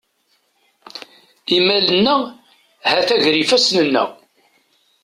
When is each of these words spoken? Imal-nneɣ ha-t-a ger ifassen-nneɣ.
Imal-nneɣ 1.55 2.21
ha-t-a 2.89 3.17
ger 3.23 3.35
ifassen-nneɣ. 3.37 4.09